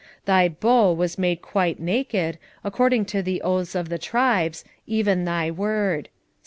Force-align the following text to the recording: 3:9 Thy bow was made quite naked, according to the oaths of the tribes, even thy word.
3:9 0.25 0.25
Thy 0.25 0.49
bow 0.49 0.91
was 0.93 1.19
made 1.19 1.43
quite 1.43 1.79
naked, 1.79 2.39
according 2.63 3.05
to 3.05 3.21
the 3.21 3.39
oaths 3.43 3.75
of 3.75 3.89
the 3.89 3.99
tribes, 3.99 4.65
even 4.87 5.25
thy 5.25 5.51
word. 5.51 6.09